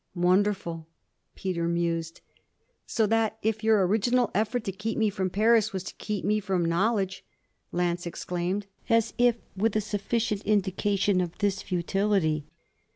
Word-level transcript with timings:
'Wonderful,' 0.15 0.87
Peter 1.35 1.67
mused. 1.67 2.21
'So 2.87 3.05
that 3.05 3.37
if 3.43 3.63
your 3.63 3.85
original 3.85 4.31
effort 4.33 4.63
to 4.63 4.71
keep 4.71 4.97
me 4.97 5.11
from 5.11 5.29
Paris 5.29 5.73
was 5.73 5.83
to 5.83 5.93
keep 5.97 6.25
me 6.25 6.39
from 6.39 6.65
knowledge!' 6.65 7.23
Lance 7.71 8.07
exclaimed 8.07 8.65
as 8.89 9.13
if 9.19 9.35
with 9.55 9.75
a 9.75 9.79
sufficient 9.81 10.41
indication 10.43 11.21
of 11.21 11.37
this 11.37 11.61
futility. 11.61 12.47